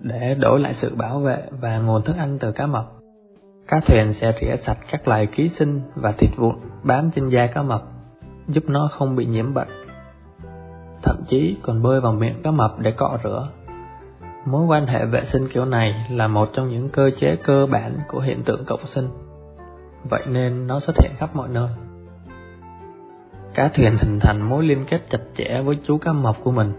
để 0.04 0.36
đổi 0.36 0.60
lại 0.60 0.74
sự 0.74 0.96
bảo 0.96 1.20
vệ 1.20 1.44
và 1.62 1.78
nguồn 1.78 2.02
thức 2.02 2.16
ăn 2.18 2.38
từ 2.40 2.52
cá 2.52 2.68
mập. 2.68 2.86
Cá 3.68 3.80
thuyền 3.80 4.14
sẽ 4.14 4.34
rỉa 4.42 4.56
sạch 4.56 4.78
các 4.92 5.08
loài 5.08 5.26
ký 5.26 5.50
sinh 5.50 5.82
và 5.96 6.12
thịt 6.12 6.30
vụn 6.36 6.56
bám 6.84 7.12
trên 7.12 7.30
da 7.30 7.48
cá 7.48 7.62
mập, 7.62 7.84
giúp 8.48 8.64
nó 8.68 8.90
không 8.92 9.16
bị 9.16 9.26
nhiễm 9.26 9.54
bệnh. 9.54 9.68
Thậm 11.04 11.16
chí 11.28 11.58
còn 11.62 11.82
bơi 11.82 12.02
vào 12.02 12.14
miệng 12.14 12.42
cá 12.44 12.52
mập 12.52 12.80
để 12.80 12.92
cọ 12.92 13.18
rửa. 13.24 13.50
Mối 14.46 14.66
quan 14.66 14.88
hệ 14.88 15.06
vệ 15.06 15.26
sinh 15.26 15.48
kiểu 15.48 15.66
này 15.66 16.08
là 16.10 16.28
một 16.28 16.50
trong 16.54 16.70
những 16.70 16.90
cơ 16.90 17.12
chế 17.18 17.36
cơ 17.36 17.66
bản 17.66 17.98
của 18.08 18.20
hiện 18.20 18.44
tượng 18.44 18.66
cộng 18.66 18.86
sinh. 18.86 19.08
Vậy 20.10 20.24
nên 20.28 20.68
nó 20.68 20.80
xuất 20.80 20.96
hiện 20.98 21.12
khắp 21.18 21.36
mọi 21.36 21.50
nơi. 21.50 21.70
Cá 23.54 23.68
thuyền 23.68 23.98
hình 23.98 24.20
thành 24.20 24.42
mối 24.42 24.64
liên 24.64 24.86
kết 24.90 25.02
chặt 25.10 25.20
chẽ 25.36 25.62
với 25.62 25.80
chú 25.84 25.98
cá 25.98 26.12
mập 26.12 26.36
của 26.44 26.52
mình 26.52 26.74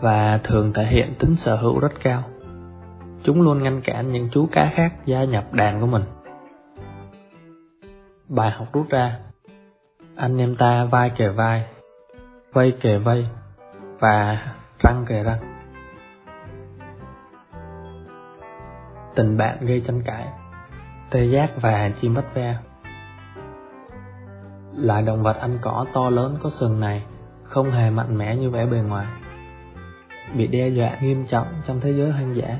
và 0.00 0.38
thường 0.44 0.72
thể 0.72 0.84
hiện 0.84 1.14
tính 1.18 1.36
sở 1.36 1.56
hữu 1.56 1.80
rất 1.80 1.92
cao. 2.02 2.22
Chúng 3.22 3.42
luôn 3.42 3.62
ngăn 3.62 3.80
cản 3.80 4.12
những 4.12 4.28
chú 4.32 4.48
cá 4.52 4.70
khác 4.74 4.94
gia 5.06 5.24
nhập 5.24 5.52
đàn 5.52 5.80
của 5.80 5.86
mình. 5.86 6.02
Bài 8.28 8.50
học 8.50 8.66
rút 8.72 8.88
ra 8.88 9.18
Anh 10.16 10.38
em 10.38 10.56
ta 10.56 10.84
vai 10.84 11.10
kề 11.10 11.28
vai, 11.28 11.64
vây 12.52 12.72
kề 12.80 12.98
vây 12.98 13.26
và 13.98 14.38
răng 14.78 15.04
kề 15.08 15.22
răng. 15.22 15.51
Tình 19.14 19.36
bạn 19.36 19.66
gây 19.66 19.82
tranh 19.86 20.02
cãi 20.02 20.26
Tê 21.10 21.24
giác 21.24 21.50
và 21.60 21.90
chim 22.00 22.14
bắt 22.14 22.24
ve 22.34 22.56
loại 24.76 25.02
động 25.02 25.22
vật 25.22 25.36
ăn 25.36 25.58
cỏ 25.62 25.86
to 25.92 26.10
lớn 26.10 26.36
có 26.42 26.50
sừng 26.50 26.80
này, 26.80 27.02
không 27.42 27.70
hề 27.70 27.90
mạnh 27.90 28.18
mẽ 28.18 28.36
như 28.36 28.50
vẻ 28.50 28.66
bề 28.66 28.78
ngoài. 28.78 29.06
Bị 30.36 30.46
đe 30.46 30.68
dọa 30.68 30.96
nghiêm 31.02 31.26
trọng 31.26 31.46
trong 31.66 31.80
thế 31.80 31.92
giới 31.92 32.10
hoang 32.10 32.36
dã. 32.36 32.58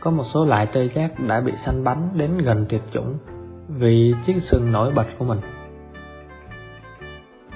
Có 0.00 0.10
một 0.10 0.24
số 0.24 0.44
loài 0.44 0.66
tê 0.72 0.88
giác 0.88 1.20
đã 1.20 1.40
bị 1.40 1.52
săn 1.56 1.84
bắn 1.84 2.08
đến 2.14 2.38
gần 2.38 2.66
tuyệt 2.68 2.82
chủng 2.92 3.18
vì 3.68 4.14
chiếc 4.24 4.42
sừng 4.42 4.72
nổi 4.72 4.92
bật 4.92 5.06
của 5.18 5.24
mình. 5.24 5.40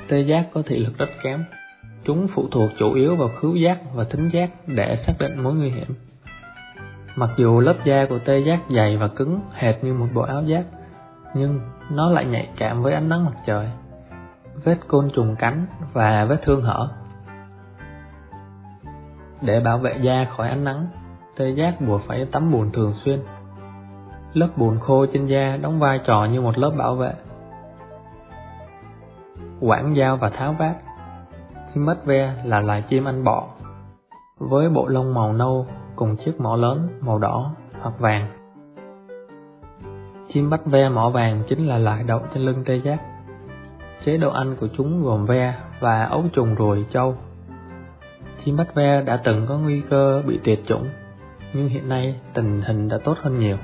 Tê 0.09 0.21
giác 0.21 0.47
có 0.55 0.63
thị 0.67 0.79
lực 0.79 0.99
rất 0.99 1.09
kém. 1.23 1.45
Chúng 2.05 2.29
phụ 2.29 2.49
thuộc 2.51 2.71
chủ 2.79 2.95
yếu 2.95 3.17
vào 3.17 3.29
khứu 3.41 3.57
giác 3.57 3.79
và 3.95 4.05
thính 4.05 4.29
giác 4.29 4.51
để 4.67 4.97
xác 4.97 5.13
định 5.19 5.43
mối 5.43 5.55
nguy 5.55 5.71
hiểm. 5.71 5.95
Mặc 7.17 7.31
dù 7.37 7.61
lớp 7.61 7.75
da 7.85 8.07
của 8.09 8.19
tê 8.19 8.39
giác 8.39 8.61
dày 8.69 8.97
và 8.97 9.09
cứng 9.09 9.41
hệt 9.53 9.85
như 9.85 9.95
một 9.95 10.07
bộ 10.15 10.23
áo 10.23 10.43
giáp, 10.43 10.63
nhưng 11.35 11.61
nó 11.91 12.11
lại 12.11 12.25
nhạy 12.25 12.49
cảm 12.57 12.83
với 12.83 12.93
ánh 12.93 13.09
nắng 13.09 13.25
mặt 13.25 13.35
trời, 13.47 13.71
vết 14.65 14.79
côn 14.89 15.11
trùng 15.11 15.37
cắn 15.37 15.67
và 15.93 16.25
vết 16.25 16.37
thương 16.43 16.63
hở. 16.63 16.89
Để 19.41 19.61
bảo 19.61 19.79
vệ 19.79 19.97
da 20.01 20.25
khỏi 20.25 20.49
ánh 20.49 20.65
nắng, 20.65 20.87
tê 21.37 21.51
giác 21.51 21.81
buộc 21.81 22.03
phải 22.03 22.27
tắm 22.33 22.53
bùn 22.53 22.71
thường 22.71 22.93
xuyên. 22.93 23.21
Lớp 24.33 24.49
bùn 24.57 24.79
khô 24.79 25.07
trên 25.07 25.27
da 25.27 25.57
đóng 25.57 25.79
vai 25.79 26.01
trò 26.05 26.25
như 26.25 26.41
một 26.41 26.59
lớp 26.59 26.71
bảo 26.79 26.95
vệ. 26.95 27.13
Quảng 29.61 29.95
dao 29.95 30.17
và 30.17 30.31
tháo 30.31 30.53
vát 30.53 30.77
Chim 31.75 31.87
ve 32.05 32.35
là 32.45 32.61
loài 32.61 32.83
chim 32.83 33.05
ăn 33.05 33.25
bọ, 33.25 33.49
với 34.39 34.71
bộ 34.71 34.87
lông 34.89 35.15
màu 35.15 35.33
nâu 35.33 35.67
cùng 35.97 36.17
chiếc 36.17 36.41
mỏ 36.41 36.57
lớn 36.57 36.89
màu 37.01 37.19
đỏ 37.19 37.55
hoặc 37.81 37.99
vàng. 37.99 38.29
Chim 40.29 40.51
bách 40.51 40.67
ve 40.67 40.89
mỏ 40.89 41.11
vàng 41.11 41.43
chính 41.49 41.67
là 41.67 41.79
loại 41.79 42.03
đậu 42.03 42.21
trên 42.35 42.43
lưng 42.43 42.63
tê 42.67 42.77
giác. 42.77 43.01
Chế 44.01 44.17
độ 44.17 44.31
ăn 44.31 44.57
của 44.61 44.69
chúng 44.77 45.03
gồm 45.05 45.27
ve 45.27 45.55
và 45.81 46.05
ấu 46.05 46.25
trùng 46.33 46.55
ruồi 46.55 46.87
châu. 46.91 47.17
Chim 48.39 48.57
bách 48.57 48.75
ve 48.75 49.03
đã 49.03 49.17
từng 49.17 49.47
có 49.47 49.59
nguy 49.59 49.81
cơ 49.81 50.23
bị 50.27 50.41
tuyệt 50.45 50.61
chủng, 50.67 50.89
nhưng 51.55 51.69
hiện 51.69 51.89
nay 51.89 52.21
tình 52.35 52.63
hình 52.63 52.89
đã 52.89 52.99
tốt 53.05 53.19
hơn 53.21 53.39
nhiều. 53.39 53.57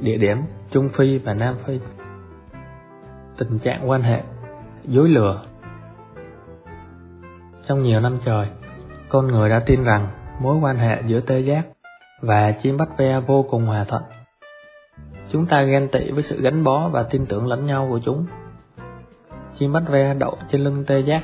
Địa 0.00 0.16
điểm 0.16 0.38
Trung 0.70 0.88
Phi 0.88 1.18
và 1.18 1.34
Nam 1.34 1.54
Phi 1.64 1.80
Tình 3.38 3.58
trạng 3.58 3.90
quan 3.90 4.02
hệ 4.02 4.22
Dối 4.84 5.08
lừa 5.08 5.42
Trong 7.66 7.82
nhiều 7.82 8.00
năm 8.00 8.18
trời, 8.24 8.48
con 9.08 9.26
người 9.26 9.48
đã 9.48 9.60
tin 9.60 9.84
rằng 9.84 10.08
mối 10.40 10.56
quan 10.56 10.76
hệ 10.76 11.02
giữa 11.06 11.20
tê 11.20 11.40
giác 11.40 11.66
và 12.20 12.52
chim 12.52 12.76
bắt 12.76 12.88
ve 12.96 13.20
vô 13.20 13.42
cùng 13.50 13.66
hòa 13.66 13.84
thuận. 13.84 14.02
Chúng 15.28 15.46
ta 15.46 15.62
ghen 15.62 15.88
tị 15.92 16.10
với 16.10 16.22
sự 16.22 16.40
gắn 16.40 16.64
bó 16.64 16.88
và 16.88 17.02
tin 17.02 17.26
tưởng 17.26 17.48
lẫn 17.48 17.66
nhau 17.66 17.86
của 17.90 18.00
chúng. 18.04 18.26
Chim 19.54 19.72
bắt 19.72 19.82
ve 19.88 20.14
đậu 20.14 20.36
trên 20.48 20.60
lưng 20.60 20.84
tê 20.86 21.00
giác, 21.00 21.22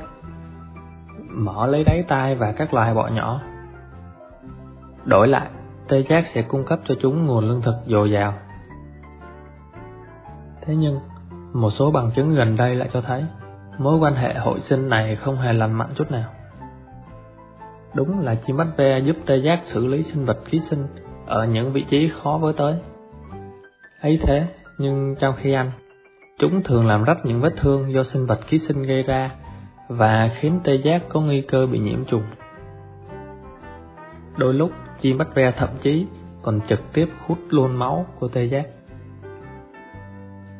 mở 1.29 1.67
lấy 1.67 1.83
đáy 1.83 2.03
tai 2.07 2.35
và 2.35 2.51
các 2.51 2.73
loài 2.73 2.93
bọ 2.93 3.07
nhỏ. 3.07 3.41
Đổi 5.05 5.27
lại, 5.27 5.49
tê 5.87 6.03
giác 6.03 6.27
sẽ 6.27 6.41
cung 6.41 6.65
cấp 6.65 6.79
cho 6.85 6.95
chúng 7.01 7.25
nguồn 7.25 7.47
lương 7.47 7.61
thực 7.61 7.75
dồi 7.87 8.11
dào. 8.11 8.33
Thế 10.61 10.75
nhưng, 10.75 10.99
một 11.53 11.69
số 11.69 11.91
bằng 11.91 12.11
chứng 12.15 12.35
gần 12.35 12.55
đây 12.55 12.75
lại 12.75 12.89
cho 12.93 13.01
thấy 13.01 13.25
mối 13.77 13.97
quan 13.97 14.15
hệ 14.15 14.33
hội 14.33 14.59
sinh 14.61 14.89
này 14.89 15.15
không 15.15 15.37
hề 15.37 15.53
lành 15.53 15.73
mạnh 15.73 15.89
chút 15.95 16.11
nào. 16.11 16.29
Đúng 17.95 18.19
là 18.19 18.35
chim 18.35 18.57
bách 18.57 18.77
ve 18.77 18.99
giúp 18.99 19.15
tê 19.25 19.37
giác 19.37 19.59
xử 19.63 19.87
lý 19.87 20.03
sinh 20.03 20.25
vật 20.25 20.37
ký 20.49 20.59
sinh 20.59 20.87
ở 21.25 21.45
những 21.45 21.73
vị 21.73 21.85
trí 21.89 22.07
khó 22.07 22.37
với 22.41 22.53
tới. 22.53 22.75
ấy 24.01 24.19
thế, 24.21 24.47
nhưng 24.77 25.15
trong 25.19 25.35
khi 25.37 25.53
ăn, 25.53 25.71
chúng 26.39 26.63
thường 26.63 26.87
làm 26.87 27.03
rách 27.03 27.25
những 27.25 27.41
vết 27.41 27.53
thương 27.57 27.93
do 27.93 28.03
sinh 28.03 28.25
vật 28.25 28.39
ký 28.47 28.59
sinh 28.59 28.83
gây 28.83 29.03
ra 29.03 29.31
và 29.89 30.29
khiến 30.33 30.59
tê 30.63 30.75
giác 30.75 31.03
có 31.09 31.21
nguy 31.21 31.41
cơ 31.41 31.67
bị 31.67 31.79
nhiễm 31.79 32.05
trùng. 32.05 32.23
Đôi 34.37 34.53
lúc, 34.53 34.71
chim 34.99 35.17
bách 35.17 35.35
ve 35.35 35.51
thậm 35.51 35.69
chí 35.81 36.05
còn 36.41 36.61
trực 36.67 36.93
tiếp 36.93 37.09
hút 37.27 37.37
luôn 37.49 37.79
máu 37.79 38.05
của 38.19 38.27
tê 38.27 38.43
giác. 38.43 38.65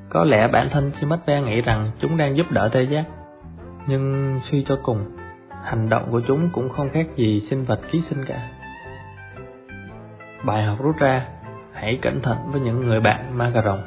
Có 0.09 0.23
lẽ 0.23 0.47
bản 0.47 0.67
thân 0.71 0.91
chim 0.91 1.09
bách 1.09 1.25
ve 1.25 1.41
nghĩ 1.41 1.61
rằng 1.65 1.91
chúng 1.99 2.17
đang 2.17 2.37
giúp 2.37 2.45
đỡ 2.49 2.69
tê 2.73 2.83
giác, 2.83 3.05
nhưng 3.87 4.39
suy 4.43 4.63
cho 4.63 4.79
cùng, 4.83 5.05
hành 5.65 5.89
động 5.89 6.12
của 6.12 6.22
chúng 6.27 6.50
cũng 6.53 6.69
không 6.69 6.89
khác 6.89 7.07
gì 7.15 7.39
sinh 7.39 7.63
vật 7.63 7.79
ký 7.91 8.01
sinh 8.01 8.25
cả. 8.25 8.50
Bài 10.45 10.63
học 10.63 10.77
rút 10.81 10.95
ra, 10.98 11.25
hãy 11.74 12.00
cẩn 12.01 12.22
thận 12.22 12.38
với 12.51 12.62
những 12.62 12.86
người 12.86 13.00
bạn 13.00 13.38
ma 13.38 13.51
cà 13.53 13.62
rồng. 13.62 13.84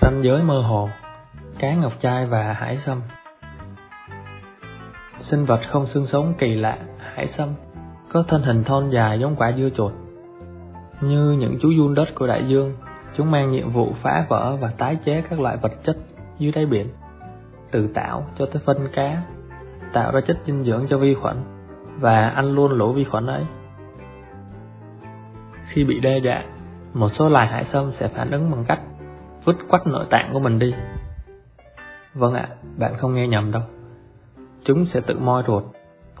Ranh 0.00 0.22
giới 0.24 0.42
mơ 0.42 0.60
hồ, 0.60 0.88
cá 1.58 1.74
ngọc 1.74 1.92
trai 2.00 2.26
và 2.26 2.52
hải 2.52 2.76
sâm 2.76 3.00
Sinh 5.16 5.44
vật 5.44 5.60
không 5.68 5.86
xương 5.86 6.06
sống 6.06 6.34
kỳ 6.38 6.54
lạ, 6.54 6.78
hải 7.14 7.26
sâm, 7.26 7.48
có 8.12 8.22
thân 8.28 8.42
hình 8.42 8.64
thon 8.64 8.90
dài 8.90 9.20
giống 9.20 9.36
quả 9.36 9.52
dưa 9.52 9.68
chuột. 9.74 9.92
Như 11.00 11.32
những 11.32 11.58
chú 11.62 11.72
giun 11.78 11.94
đất 11.94 12.08
của 12.14 12.26
đại 12.26 12.44
dương, 12.48 12.76
chúng 13.16 13.30
mang 13.30 13.52
nhiệm 13.52 13.72
vụ 13.72 13.92
phá 14.02 14.26
vỡ 14.28 14.56
và 14.60 14.70
tái 14.78 14.96
chế 15.04 15.22
các 15.30 15.40
loại 15.40 15.56
vật 15.56 15.72
chất 15.84 15.96
dưới 16.38 16.52
đáy 16.52 16.66
biển 16.66 16.88
từ 17.70 17.88
tạo 17.94 18.26
cho 18.38 18.46
tới 18.46 18.62
phân 18.66 18.88
cá, 18.92 19.22
tạo 19.92 20.12
ra 20.12 20.20
chất 20.20 20.38
dinh 20.46 20.64
dưỡng 20.64 20.86
cho 20.88 20.98
vi 20.98 21.14
khuẩn, 21.14 21.36
và 22.00 22.28
ăn 22.28 22.54
luôn 22.54 22.78
lỗ 22.78 22.92
vi 22.92 23.04
khuẩn 23.04 23.26
ấy. 23.26 23.44
Khi 25.60 25.84
bị 25.84 26.00
đe 26.00 26.18
dọa, 26.18 26.44
một 26.94 27.08
số 27.08 27.28
loài 27.28 27.46
hải 27.46 27.64
sâm 27.64 27.90
sẽ 27.90 28.08
phản 28.08 28.30
ứng 28.30 28.50
bằng 28.50 28.64
cách 28.68 28.80
vứt 29.44 29.56
quách 29.68 29.86
nội 29.86 30.06
tạng 30.10 30.32
của 30.32 30.40
mình 30.40 30.58
đi. 30.58 30.74
Vâng 32.14 32.34
ạ, 32.34 32.48
bạn 32.76 32.96
không 32.96 33.14
nghe 33.14 33.26
nhầm 33.26 33.52
đâu. 33.52 33.62
Chúng 34.64 34.86
sẽ 34.86 35.00
tự 35.00 35.18
moi 35.18 35.42
ruột, 35.46 35.64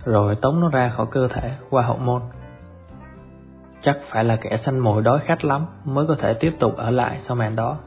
rồi 0.04 0.34
tống 0.34 0.60
nó 0.60 0.68
ra 0.68 0.88
khỏi 0.88 1.06
cơ 1.10 1.28
thể 1.28 1.52
qua 1.70 1.82
hậu 1.82 1.96
môn. 1.96 2.22
Chắc 3.80 3.98
phải 4.08 4.24
là 4.24 4.36
kẻ 4.36 4.56
săn 4.56 4.78
mồi 4.78 5.02
đói 5.02 5.18
khát 5.18 5.44
lắm 5.44 5.66
mới 5.84 6.06
có 6.06 6.14
thể 6.18 6.34
tiếp 6.34 6.52
tục 6.58 6.76
ở 6.76 6.90
lại 6.90 7.18
sau 7.18 7.36
màn 7.36 7.56
đó. 7.56 7.78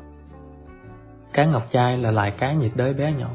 Cá 1.34 1.46
ngọc 1.46 1.64
trai 1.72 1.98
là 1.98 2.12
loài 2.12 2.32
cá 2.32 2.54
nhiệt 2.54 2.72
đới 2.76 2.94
bé 2.94 3.14
nhỏ, 3.14 3.30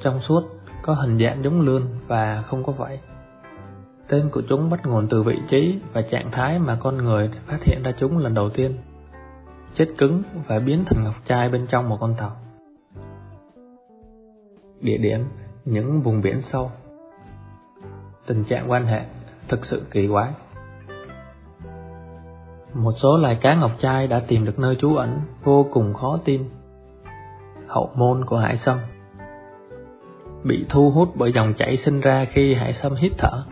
trong 0.00 0.20
suốt, 0.20 0.42
có 0.82 0.94
hình 0.94 1.18
dạng 1.18 1.44
giống 1.44 1.60
lươn 1.60 1.82
và 2.06 2.42
không 2.42 2.64
có 2.64 2.72
vảy. 2.72 3.00
Tên 4.08 4.28
của 4.32 4.42
chúng 4.48 4.70
bắt 4.70 4.86
nguồn 4.86 5.08
từ 5.08 5.22
vị 5.22 5.38
trí 5.48 5.78
và 5.92 6.02
trạng 6.02 6.30
thái 6.30 6.58
mà 6.58 6.76
con 6.80 6.96
người 6.96 7.30
phát 7.46 7.58
hiện 7.64 7.82
ra 7.82 7.92
chúng 7.98 8.18
lần 8.18 8.34
đầu 8.34 8.50
tiên. 8.50 8.74
Chết 9.74 9.88
cứng 9.98 10.22
và 10.46 10.58
biến 10.58 10.84
thành 10.86 11.04
ngọc 11.04 11.14
trai 11.24 11.48
bên 11.48 11.66
trong 11.66 11.88
một 11.88 11.96
con 12.00 12.14
tàu. 12.18 12.36
Địa 14.80 14.96
điểm, 14.96 15.24
những 15.64 16.02
vùng 16.02 16.20
biển 16.20 16.40
sâu. 16.40 16.70
Tình 18.26 18.44
trạng 18.44 18.70
quan 18.70 18.86
hệ 18.86 19.00
thực 19.48 19.64
sự 19.64 19.86
kỳ 19.90 20.08
quái. 20.08 20.32
Một 22.74 22.92
số 22.92 23.18
loài 23.18 23.38
cá 23.40 23.54
ngọc 23.54 23.70
trai 23.78 24.06
đã 24.06 24.22
tìm 24.28 24.44
được 24.44 24.58
nơi 24.58 24.76
trú 24.76 24.96
ẩn 24.96 25.20
vô 25.44 25.66
cùng 25.72 25.94
khó 25.94 26.18
tin 26.24 26.44
hậu 27.68 27.90
môn 27.94 28.24
của 28.24 28.38
hải 28.38 28.56
sâm 28.56 28.78
bị 30.44 30.64
thu 30.68 30.90
hút 30.90 31.12
bởi 31.16 31.32
dòng 31.32 31.54
chảy 31.54 31.76
sinh 31.76 32.00
ra 32.00 32.24
khi 32.24 32.54
hải 32.54 32.72
sâm 32.72 32.94
hít 32.94 33.12
thở. 33.18 33.42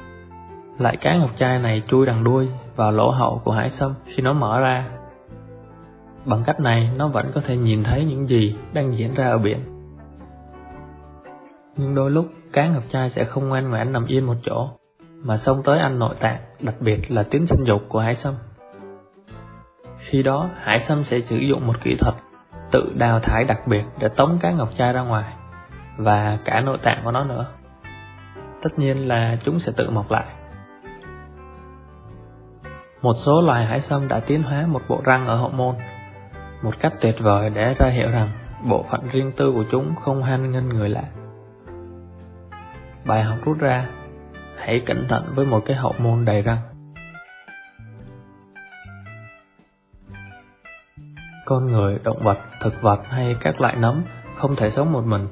Lại 0.79 0.97
cá 0.97 1.17
ngọc 1.17 1.31
trai 1.37 1.59
này 1.59 1.83
chui 1.89 2.07
đằng 2.07 2.25
đuôi 2.25 2.49
vào 2.77 2.93
lỗ 2.93 3.11
hậu 3.11 3.41
của 3.45 3.53
hải 3.53 3.71
sâm 3.71 3.95
khi 4.05 4.23
nó 4.23 4.33
mở 4.33 4.61
ra. 4.61 4.89
Bằng 6.25 6.43
cách 6.47 6.61
này 6.61 6.91
nó 6.97 7.09
vẫn 7.09 7.31
có 7.35 7.41
thể 7.41 7.57
nhìn 7.57 7.85
thấy 7.85 8.05
những 8.05 8.27
gì 8.27 8.57
đang 8.73 8.97
diễn 8.97 9.15
ra 9.15 9.27
ở 9.27 9.39
biển. 9.39 9.59
Nhưng 11.77 11.95
đôi 11.95 12.11
lúc 12.11 12.27
cá 12.53 12.69
ngọc 12.69 12.83
trai 12.91 13.11
sẽ 13.11 13.25
không 13.25 13.49
ngoan 13.49 13.71
ngoãn 13.71 13.93
nằm 13.93 14.07
yên 14.07 14.25
một 14.25 14.37
chỗ, 14.43 14.69
mà 15.15 15.37
xông 15.37 15.63
tới 15.63 15.79
ăn 15.79 15.99
nội 15.99 16.15
tạng, 16.21 16.39
đặc 16.61 16.75
biệt 16.81 17.11
là 17.11 17.23
tuyến 17.23 17.47
sinh 17.47 17.65
dục 17.65 17.83
của 17.89 18.01
hải 18.01 18.15
sâm. 18.15 18.35
Khi 19.99 20.23
đó, 20.23 20.51
hải 20.55 20.81
sâm 20.81 21.05
sẽ 21.05 21.21
sử 21.21 21.37
dụng 21.37 21.67
một 21.67 21.81
kỹ 21.81 21.97
thuật 21.99 22.15
tự 22.71 22.93
đào 22.97 23.21
thải 23.21 23.45
đặc 23.45 23.67
biệt 23.67 23.85
để 23.99 24.09
tống 24.09 24.39
cá 24.41 24.51
ngọc 24.51 24.69
trai 24.77 24.93
ra 24.93 25.01
ngoài 25.01 25.33
và 25.97 26.39
cả 26.45 26.61
nội 26.61 26.79
tạng 26.83 27.01
của 27.05 27.11
nó 27.11 27.25
nữa. 27.25 27.47
Tất 28.63 28.79
nhiên 28.79 29.09
là 29.09 29.37
chúng 29.41 29.59
sẽ 29.59 29.73
tự 29.77 29.91
mọc 29.91 30.11
lại. 30.11 30.27
Một 33.03 33.15
số 33.17 33.43
loài 33.43 33.65
hải 33.65 33.81
sâm 33.81 34.09
đã 34.09 34.21
tiến 34.21 34.43
hóa 34.43 34.67
một 34.67 34.83
bộ 34.89 35.01
răng 35.05 35.27
ở 35.27 35.37
hậu 35.37 35.51
môn 35.51 35.77
một 36.63 36.75
cách 36.81 36.93
tuyệt 37.01 37.17
vời 37.19 37.51
để 37.51 37.75
ra 37.75 37.87
hiệu 37.87 38.11
rằng 38.11 38.31
bộ 38.65 38.85
phận 38.91 39.09
riêng 39.09 39.33
tư 39.37 39.53
của 39.53 39.65
chúng 39.71 39.95
không 39.97 40.23
han 40.23 40.53
nghênh 40.53 40.69
người 40.69 40.89
lạ. 40.89 41.05
Bài 43.05 43.23
học 43.23 43.39
rút 43.45 43.59
ra, 43.59 43.87
hãy 44.59 44.81
cẩn 44.81 45.09
thận 45.09 45.33
với 45.35 45.47
một 45.47 45.63
cái 45.67 45.77
hậu 45.77 45.95
môn 45.99 46.25
đầy 46.25 46.43
răng. 46.43 46.59
Con 51.47 51.67
người, 51.67 51.99
động 52.03 52.25
vật, 52.25 52.39
thực 52.61 52.83
vật 52.83 53.01
hay 53.05 53.37
các 53.41 53.61
loại 53.61 53.77
nấm 53.77 54.03
không 54.37 54.57
thể 54.57 54.71
sống 54.71 54.93
một 54.93 55.05
mình. 55.05 55.29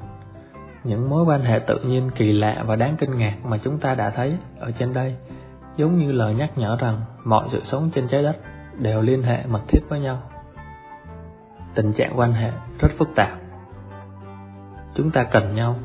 Những 0.83 1.09
mối 1.09 1.23
quan 1.23 1.41
hệ 1.41 1.59
tự 1.59 1.79
nhiên 1.79 2.11
kỳ 2.15 2.31
lạ 2.31 2.63
và 2.67 2.75
đáng 2.75 2.95
kinh 2.99 3.17
ngạc 3.17 3.35
mà 3.45 3.57
chúng 3.57 3.79
ta 3.79 3.95
đã 3.95 4.09
thấy 4.09 4.37
ở 4.59 4.71
trên 4.71 4.93
đây 4.93 5.15
giống 5.77 5.99
như 5.99 6.11
lời 6.11 6.33
nhắc 6.33 6.57
nhở 6.57 6.77
rằng 6.79 7.01
mọi 7.23 7.47
sự 7.51 7.63
sống 7.63 7.89
trên 7.93 8.07
trái 8.07 8.23
đất 8.23 8.37
đều 8.77 9.01
liên 9.01 9.23
hệ 9.23 9.45
mật 9.45 9.61
thiết 9.67 9.79
với 9.89 9.99
nhau. 9.99 10.21
Tình 11.75 11.93
trạng 11.93 12.19
quan 12.19 12.33
hệ 12.33 12.51
rất 12.79 12.89
phức 12.97 13.09
tạp. 13.15 13.39
Chúng 14.95 15.11
ta 15.11 15.23
cần 15.23 15.55
nhau, 15.55 15.75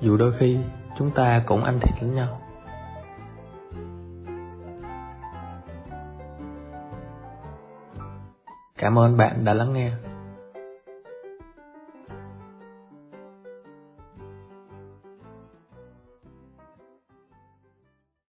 dù 0.00 0.16
đôi 0.16 0.32
khi 0.32 0.58
chúng 0.98 1.10
ta 1.10 1.42
cũng 1.46 1.64
ăn 1.64 1.80
thịt 1.80 2.02
lẫn 2.02 2.14
nhau. 2.14 2.40
Cảm 8.78 8.98
ơn 8.98 9.16
bạn 9.16 9.44
đã 9.44 9.54
lắng 9.54 9.72
nghe. 9.72 9.90